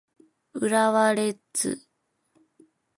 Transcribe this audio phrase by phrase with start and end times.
[0.53, 1.77] 浦和レッズ